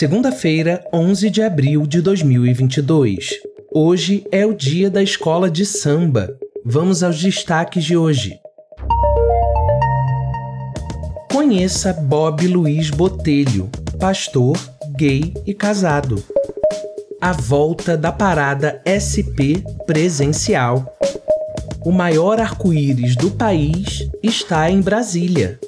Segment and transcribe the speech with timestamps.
[0.00, 3.32] Segunda-feira, 11 de abril de 2022.
[3.70, 6.34] Hoje é o dia da escola de samba.
[6.64, 8.40] Vamos aos destaques de hoje.
[11.30, 13.68] Conheça Bob Luiz Botelho,
[13.98, 14.56] pastor,
[14.96, 16.24] gay e casado.
[17.20, 20.96] A volta da parada SP presencial.
[21.84, 25.60] O maior arco-íris do país está em Brasília.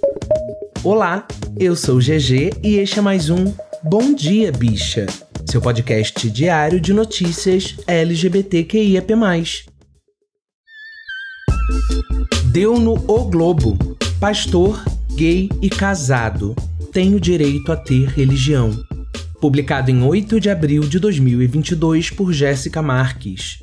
[0.82, 1.28] Olá,
[1.60, 3.52] eu sou GG e este é mais um
[3.84, 5.06] Bom Dia Bicha,
[5.44, 9.12] seu podcast diário de notícias LGBTQIAP+.
[12.52, 13.76] Deu no O Globo.
[14.20, 14.84] Pastor,
[15.16, 16.54] gay e casado.
[16.92, 18.70] Tenho direito a ter religião.
[19.40, 23.61] Publicado em 8 de abril de 2022 por Jéssica Marques.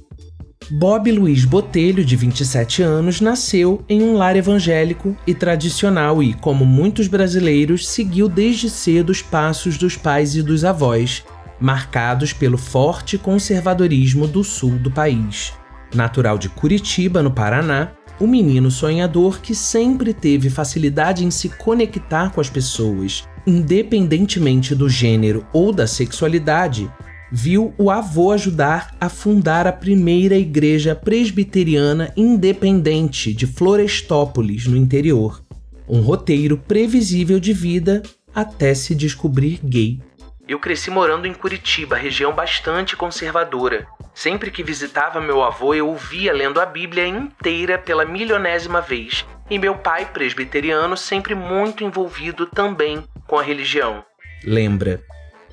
[0.71, 6.63] Bob Luiz Botelho, de 27 anos, nasceu em um lar evangélico e tradicional e, como
[6.63, 11.25] muitos brasileiros, seguiu desde cedo os passos dos pais e dos avós,
[11.59, 15.53] marcados pelo forte conservadorismo do sul do país.
[15.93, 22.31] Natural de Curitiba, no Paraná, o menino sonhador que sempre teve facilidade em se conectar
[22.31, 26.91] com as pessoas, independentemente do gênero ou da sexualidade,
[27.31, 35.41] viu o avô ajudar a fundar a primeira igreja presbiteriana independente de Florestópolis, no interior.
[35.87, 39.99] Um roteiro previsível de vida até se descobrir gay.
[40.47, 43.85] Eu cresci morando em Curitiba, região bastante conservadora.
[44.15, 49.59] Sempre que visitava meu avô, eu ouvia lendo a Bíblia inteira pela milionésima vez, e
[49.59, 54.03] meu pai, presbiteriano, sempre muito envolvido também com a religião.
[54.43, 55.01] Lembra,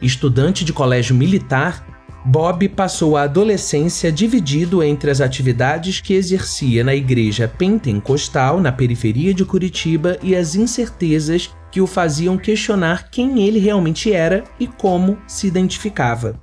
[0.01, 1.87] Estudante de colégio militar,
[2.25, 9.33] Bob passou a adolescência dividido entre as atividades que exercia na igreja pentecostal na periferia
[9.33, 15.17] de Curitiba e as incertezas que o faziam questionar quem ele realmente era e como
[15.27, 16.41] se identificava.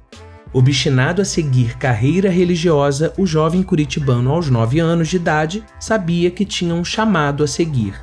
[0.53, 6.45] Obstinado a seguir carreira religiosa, o jovem curitibano aos 9 anos de idade sabia que
[6.45, 7.93] tinha um chamado a seguir.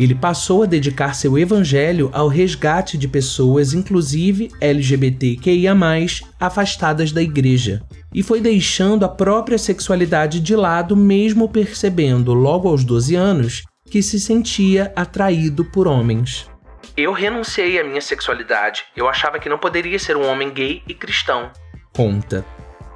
[0.00, 5.76] Ele passou a dedicar seu evangelho ao resgate de pessoas, inclusive LGBTQIA,
[6.40, 12.82] afastadas da igreja, e foi deixando a própria sexualidade de lado, mesmo percebendo, logo aos
[12.82, 16.48] 12 anos, que se sentia atraído por homens.
[16.96, 18.84] Eu renunciei à minha sexualidade.
[18.96, 21.50] Eu achava que não poderia ser um homem gay e cristão.
[21.94, 22.42] Conta.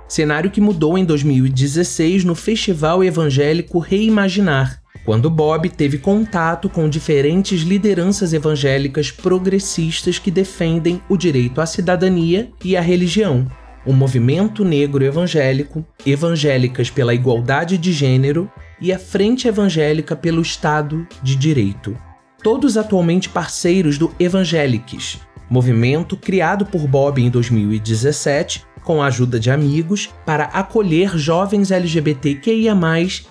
[0.09, 7.61] Cenário que mudou em 2016 no Festival Evangélico Reimaginar, quando Bob teve contato com diferentes
[7.61, 13.47] lideranças evangélicas progressistas que defendem o direito à cidadania e à religião,
[13.85, 18.51] o movimento negro evangélico, evangélicas pela igualdade de gênero
[18.81, 21.95] e a Frente Evangélica pelo Estado de Direito.
[22.43, 29.51] Todos atualmente parceiros do Evangeliques, movimento criado por Bob em 2017 com a ajuda de
[29.51, 32.75] amigos, para acolher jovens LGBTQIA,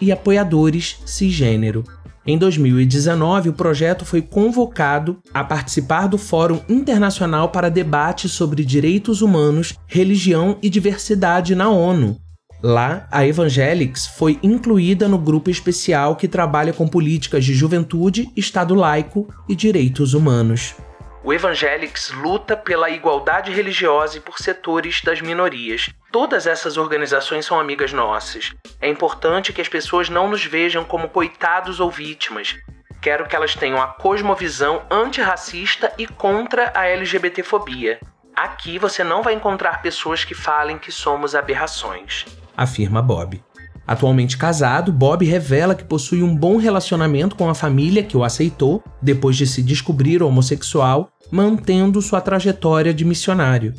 [0.02, 1.84] e apoiadores cisgênero.
[2.26, 9.22] Em 2019, o projeto foi convocado a participar do Fórum Internacional para Debate sobre Direitos
[9.22, 12.18] Humanos, Religião e Diversidade na ONU.
[12.64, 18.74] Lá, a Evangelics foi incluída no grupo especial que trabalha com políticas de juventude, Estado
[18.74, 20.74] laico e direitos humanos.
[21.24, 25.90] O Evangelics luta pela igualdade religiosa e por setores das minorias.
[26.12, 28.54] Todas essas organizações são amigas nossas.
[28.82, 32.54] É importante que as pessoas não nos vejam como coitados ou vítimas.
[33.02, 38.02] Quero que elas tenham a cosmovisão antirracista e contra a LGBTfobia.
[38.36, 42.26] Aqui você não vai encontrar pessoas que falem que somos aberrações,
[42.58, 43.42] afirma Bob.
[43.86, 48.82] Atualmente casado, Bob revela que possui um bom relacionamento com a família que o aceitou
[49.02, 53.74] depois de se descobrir homossexual mantendo sua trajetória de missionário.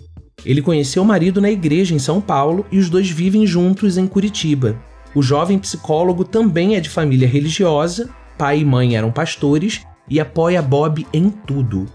[0.44, 4.06] Ele conheceu o marido na igreja em São Paulo e os dois vivem juntos em
[4.06, 4.76] Curitiba.
[5.14, 10.60] O jovem psicólogo também é de família religiosa, pai e mãe eram pastores e apoia
[10.60, 11.86] Bob em tudo.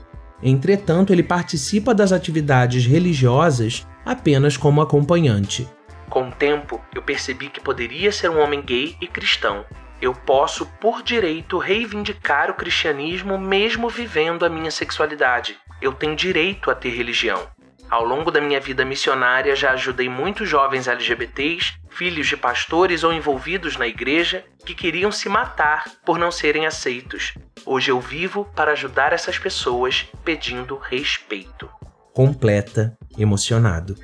[0.41, 5.67] Entretanto, ele participa das atividades religiosas apenas como acompanhante.
[6.09, 9.65] Com o tempo, eu percebi que poderia ser um homem gay e cristão,
[10.01, 15.57] eu posso, por direito, reivindicar o cristianismo mesmo vivendo a minha sexualidade.
[15.81, 17.49] Eu tenho direito a ter religião.
[17.89, 23.11] Ao longo da minha vida missionária, já ajudei muitos jovens LGBTs, filhos de pastores ou
[23.11, 27.33] envolvidos na igreja, que queriam se matar por não serem aceitos.
[27.65, 31.69] Hoje eu vivo para ajudar essas pessoas pedindo respeito.
[32.13, 33.95] Completa, emocionado.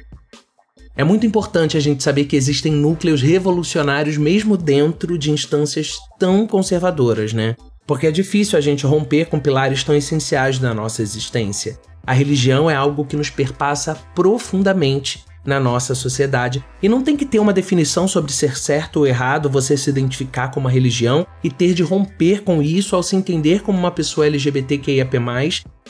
[0.97, 6.47] É muito importante a gente saber que existem núcleos revolucionários mesmo dentro de instâncias tão
[6.47, 7.56] conservadoras, né?
[7.86, 11.77] Porque é difícil a gente romper com pilares tão essenciais da nossa existência.
[12.07, 17.25] A religião é algo que nos perpassa profundamente na nossa sociedade e não tem que
[17.25, 21.51] ter uma definição sobre ser certo ou errado você se identificar com uma religião e
[21.51, 25.19] ter de romper com isso ao se entender como uma pessoa LGBTQIAP+,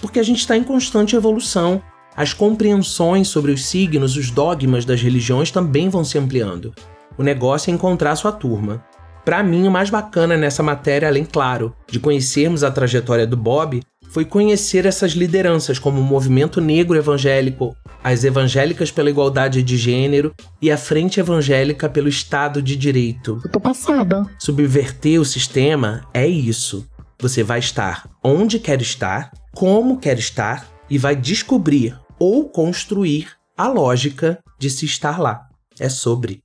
[0.01, 1.81] porque a gente está em constante evolução.
[2.15, 6.73] As compreensões sobre os signos, os dogmas das religiões também vão se ampliando.
[7.17, 8.83] O negócio é encontrar sua turma.
[9.25, 13.81] Para mim, o mais bacana nessa matéria, além, claro, de conhecermos a trajetória do Bob,
[14.09, 20.33] foi conhecer essas lideranças como o Movimento Negro Evangélico, as Evangélicas pela Igualdade de Gênero
[20.61, 23.41] e a Frente Evangélica pelo Estado de Direito.
[23.43, 24.25] Eu tô passada.
[24.39, 26.87] Subverter o sistema é isso.
[27.19, 33.67] Você vai estar onde quer estar, como quer estar e vai descobrir ou construir a
[33.67, 35.47] lógica de se estar lá.
[35.79, 36.41] É sobre.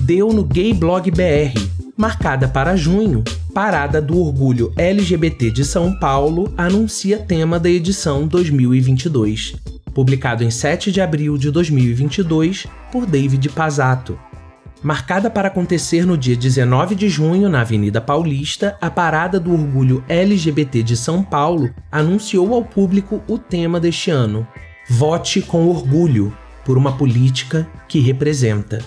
[0.00, 3.22] Deu no Gay Blog BR marcada para junho,
[3.52, 9.54] Parada do Orgulho LGBT de São Paulo anuncia tema da edição 2022.
[9.94, 14.18] Publicado em 7 de abril de 2022 por David Pazato.
[14.84, 20.04] Marcada para acontecer no dia 19 de junho na Avenida Paulista, a Parada do Orgulho
[20.10, 24.46] LGBT de São Paulo anunciou ao público o tema deste ano:
[24.86, 26.36] Vote com orgulho
[26.66, 28.78] por uma política que representa.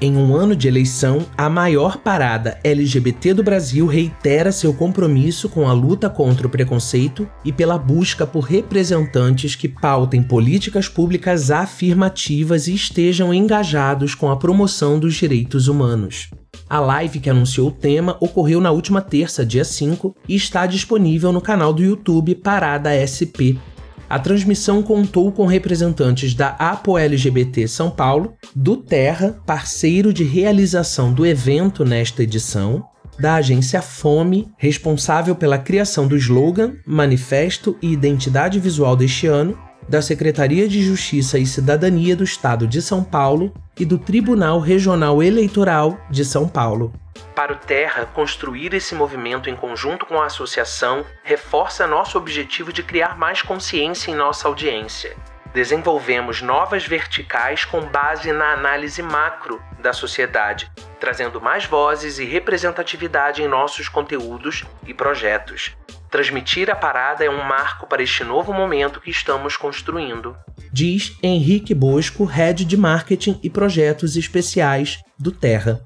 [0.00, 5.68] Em um ano de eleição, a maior parada LGBT do Brasil reitera seu compromisso com
[5.68, 12.66] a luta contra o preconceito e pela busca por representantes que pautem políticas públicas afirmativas
[12.66, 16.28] e estejam engajados com a promoção dos direitos humanos.
[16.68, 21.30] A live que anunciou o tema ocorreu na última terça, dia 5, e está disponível
[21.30, 23.60] no canal do YouTube Parada SP,
[24.08, 31.12] a transmissão contou com representantes da Apo LGBT São Paulo, do Terra, parceiro de realização
[31.12, 32.84] do evento nesta edição,
[33.18, 39.56] da agência Fome, responsável pela criação do slogan, manifesto e identidade visual deste ano,
[39.88, 45.22] da Secretaria de Justiça e Cidadania do Estado de São Paulo e do Tribunal Regional
[45.22, 46.92] Eleitoral de São Paulo.
[47.34, 52.82] Para o Terra, construir esse movimento em conjunto com a associação reforça nosso objetivo de
[52.82, 55.16] criar mais consciência em nossa audiência.
[55.52, 60.70] Desenvolvemos novas verticais com base na análise macro da sociedade,
[61.00, 65.76] trazendo mais vozes e representatividade em nossos conteúdos e projetos.
[66.10, 70.36] Transmitir a parada é um marco para este novo momento que estamos construindo.
[70.72, 75.84] Diz Henrique Bosco, head de marketing e projetos especiais do Terra.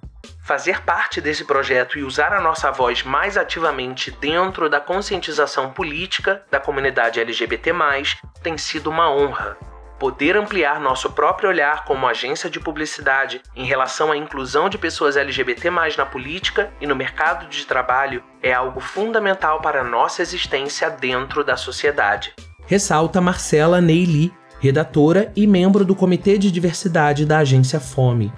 [0.48, 6.42] Fazer parte desse projeto e usar a nossa voz mais ativamente dentro da conscientização política
[6.50, 7.70] da comunidade LGBT,
[8.42, 9.58] tem sido uma honra.
[9.98, 15.18] Poder ampliar nosso próprio olhar como agência de publicidade em relação à inclusão de pessoas
[15.18, 15.68] LGBT
[15.98, 21.58] na política e no mercado de trabalho é algo fundamental para nossa existência dentro da
[21.58, 22.32] sociedade.
[22.64, 28.32] Ressalta Marcela Neili, redatora e membro do Comitê de Diversidade da agência Fome.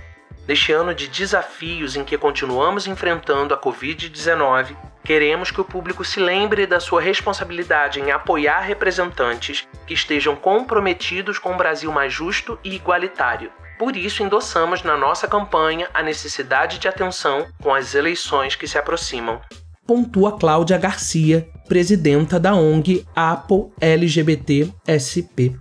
[0.51, 6.19] Neste ano de desafios em que continuamos enfrentando a Covid-19, queremos que o público se
[6.19, 12.59] lembre da sua responsabilidade em apoiar representantes que estejam comprometidos com um Brasil mais justo
[12.65, 13.53] e igualitário.
[13.79, 18.77] Por isso, endossamos na nossa campanha a necessidade de atenção com as eleições que se
[18.77, 19.41] aproximam.
[19.87, 25.55] Pontua Cláudia Garcia, presidenta da ONG Apple LGBT SP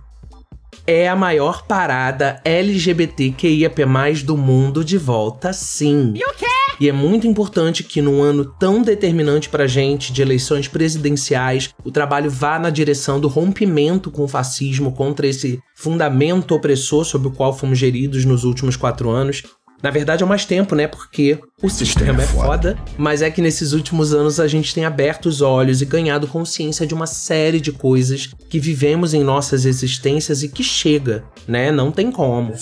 [0.86, 3.84] é a maior parada LGBTQIAP+,
[4.24, 6.12] do mundo de volta, sim.
[6.14, 6.46] E o quê?
[6.80, 11.90] E é muito importante que num ano tão determinante pra gente, de eleições presidenciais, o
[11.90, 17.32] trabalho vá na direção do rompimento com o fascismo contra esse fundamento opressor sobre o
[17.32, 19.42] qual fomos geridos nos últimos quatro anos.
[19.82, 20.86] Na verdade, é mais tempo, né?
[20.86, 22.78] Porque o sistema é, é foda.
[22.96, 26.86] Mas é que nesses últimos anos a gente tem aberto os olhos e ganhado consciência
[26.86, 31.70] de uma série de coisas que vivemos em nossas existências e que chega, né?
[31.70, 32.52] Não tem como.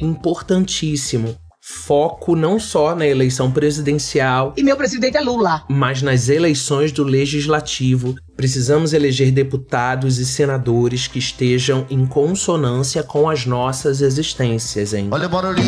[0.00, 1.36] Importantíssimo
[1.70, 4.54] foco não só na eleição presidencial.
[4.56, 5.64] E meu presidente é Lula.
[5.68, 8.14] Mas nas eleições do legislativo.
[8.36, 15.08] Precisamos eleger deputados e senadores que estejam em consonância com as nossas existências, hein?
[15.10, 15.62] Olha, Barulho.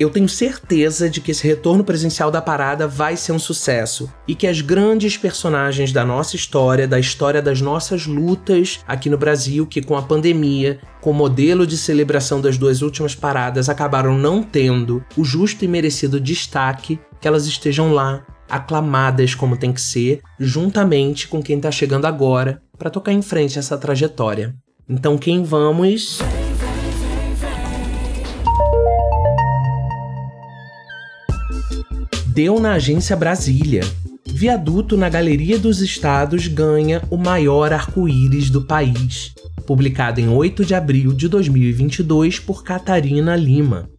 [0.00, 4.34] Eu tenho certeza de que esse retorno presencial da parada vai ser um sucesso e
[4.34, 9.66] que as grandes personagens da nossa história, da história das nossas lutas aqui no Brasil,
[9.66, 14.42] que com a pandemia, com o modelo de celebração das duas últimas paradas, acabaram não
[14.42, 20.22] tendo o justo e merecido destaque, que elas estejam lá, aclamadas como tem que ser,
[20.38, 24.54] juntamente com quem está chegando agora para tocar em frente essa trajetória.
[24.88, 26.20] Então, quem vamos?
[32.40, 33.82] Deu na agência Brasília.
[34.26, 39.34] Viaduto na Galeria dos Estados ganha o maior arco-íris do país.
[39.66, 43.90] Publicado em 8 de abril de 2022 por Catarina Lima.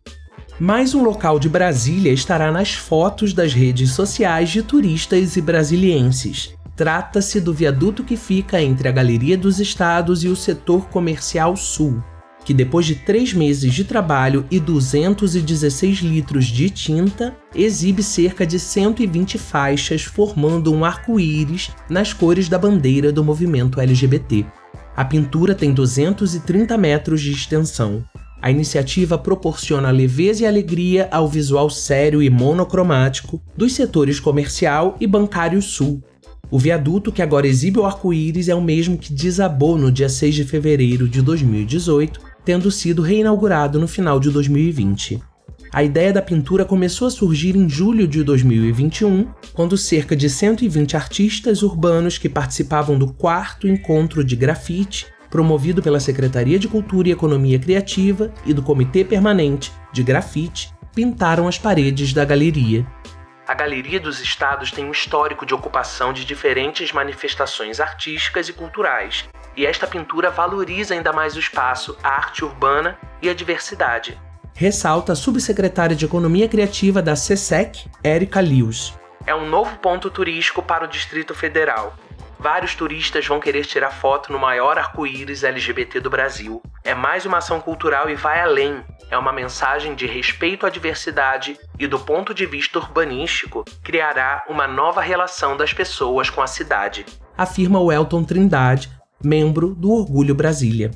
[0.60, 6.52] Mais um local de Brasília estará nas fotos das redes sociais de turistas e brasilienses.
[6.76, 12.02] Trata-se do viaduto que fica entre a Galeria dos Estados e o setor comercial sul
[12.44, 18.60] que depois de três meses de trabalho e 216 litros de tinta, exibe cerca de
[18.60, 24.46] 120 faixas formando um arco-íris nas cores da bandeira do movimento LGBT.
[24.96, 28.04] A pintura tem 230 metros de extensão.
[28.42, 35.06] A iniciativa proporciona leveza e alegria ao visual sério e monocromático dos setores comercial e
[35.06, 36.02] bancário sul,
[36.52, 40.36] o viaduto que agora exibe o arco-íris é o mesmo que desabou no dia 6
[40.36, 45.22] de fevereiro de 2018 tendo sido reinaugurado no final de 2020.
[45.74, 50.98] A ideia da pintura começou a surgir em julho de 2021, quando cerca de 120
[50.98, 57.12] artistas urbanos que participavam do quarto encontro de grafite, promovido pela Secretaria de Cultura e
[57.14, 62.86] Economia Criativa e do Comitê Permanente de Grafite, pintaram as paredes da galeria.
[63.48, 69.28] A Galeria dos Estados tem um histórico de ocupação de diferentes manifestações artísticas e culturais,
[69.56, 74.20] e esta pintura valoriza ainda mais o espaço, a arte urbana e a diversidade.
[74.54, 78.94] Ressalta a subsecretária de Economia Criativa da CSEC, Érica Lewis.
[79.26, 81.96] É um novo ponto turístico para o Distrito Federal.
[82.40, 86.60] Vários turistas vão querer tirar foto no maior arco-íris LGBT do Brasil.
[86.84, 88.84] É mais uma ação cultural e vai além.
[89.12, 94.68] É uma mensagem de respeito à diversidade e, do ponto de vista urbanístico, criará uma
[94.68, 97.06] nova relação das pessoas com a cidade.
[97.38, 98.90] Afirma o Elton Trindade,
[99.24, 100.92] membro do Orgulho Brasília.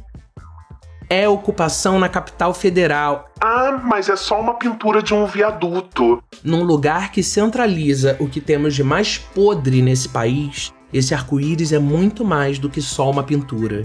[1.10, 3.30] É ocupação na capital federal.
[3.40, 6.22] Ah, mas é só uma pintura de um viaduto.
[6.44, 11.78] Num lugar que centraliza o que temos de mais podre nesse país, esse arco-íris é
[11.78, 13.84] muito mais do que só uma pintura.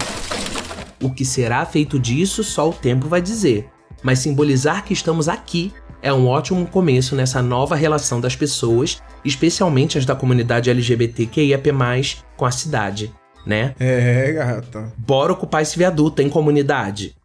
[1.01, 3.69] O que será feito disso, só o tempo vai dizer.
[4.01, 5.71] Mas simbolizar que estamos aqui
[6.01, 11.69] é um ótimo começo nessa nova relação das pessoas, especialmente as da comunidade LGBTQIAP+,
[12.35, 13.13] com a cidade
[13.45, 13.75] né?
[13.79, 14.91] É, gata.
[14.97, 17.15] Bora ocupar esse viaduto em comunidade.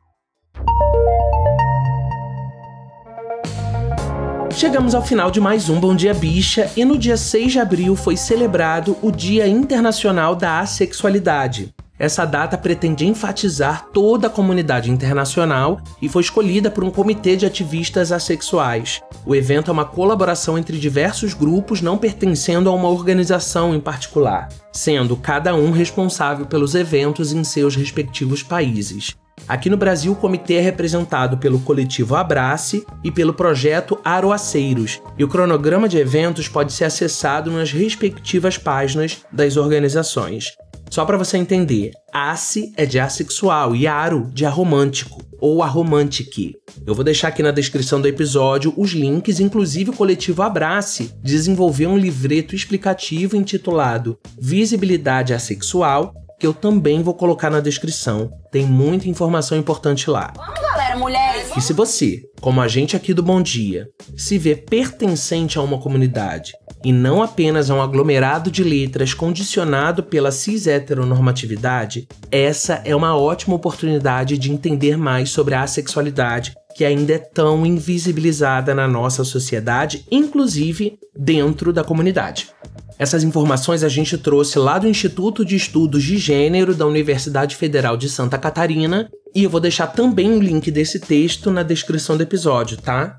[4.57, 7.95] Chegamos ao final de mais um Bom Dia Bicha e no dia 6 de abril
[7.95, 11.75] foi celebrado o Dia Internacional da Asexualidade.
[11.99, 17.47] Essa data pretende enfatizar toda a comunidade internacional e foi escolhida por um comitê de
[17.47, 19.01] ativistas assexuais.
[19.25, 24.49] O evento é uma colaboração entre diversos grupos não pertencendo a uma organização em particular,
[24.73, 29.17] sendo cada um responsável pelos eventos em seus respectivos países.
[29.49, 35.23] Aqui no Brasil, o comitê é representado pelo coletivo Abrace e pelo projeto Aroaceiros, e
[35.23, 40.57] o cronograma de eventos pode ser acessado nas respectivas páginas das organizações.
[40.91, 46.55] Só para você entender, ace é de assexual e aro de aromântico ou aromantique.
[46.87, 51.91] Eu vou deixar aqui na descrição do episódio os links, inclusive o coletivo Abrace desenvolveu
[51.91, 58.31] um livreto explicativo intitulado Visibilidade Assexual, que eu também vou colocar na descrição.
[58.51, 60.33] Tem muita informação importante lá.
[60.37, 61.26] Vamos, galera, mulheres!
[61.57, 65.79] E se você, como a gente aqui do Bom Dia, se vê pertencente a uma
[65.79, 66.53] comunidade
[66.85, 73.57] e não apenas a um aglomerado de letras condicionado pela cis-heteronormatividade, essa é uma ótima
[73.57, 80.05] oportunidade de entender mais sobre a assexualidade que ainda é tão invisibilizada na nossa sociedade,
[80.11, 82.51] inclusive dentro da comunidade.
[82.99, 87.97] Essas informações a gente trouxe lá do Instituto de Estudos de Gênero da Universidade Federal
[87.97, 92.23] de Santa Catarina, e eu vou deixar também o link desse texto na descrição do
[92.23, 93.15] episódio, tá?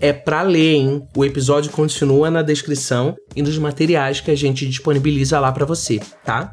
[0.00, 1.06] é para ler, hein?
[1.14, 6.00] O episódio continua na descrição e nos materiais que a gente disponibiliza lá para você,
[6.24, 6.52] tá?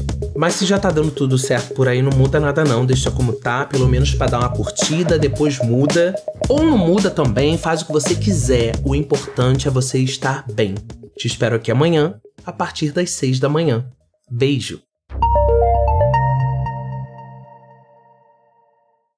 [0.41, 3.31] Mas se já tá dando tudo certo por aí, não muda nada não, deixa como
[3.31, 6.15] tá, pelo menos para dar uma curtida, depois muda.
[6.49, 8.73] Ou não muda também, faz o que você quiser.
[8.83, 10.73] O importante é você estar bem.
[11.15, 13.85] Te espero aqui amanhã, a partir das seis da manhã.
[14.31, 14.81] Beijo!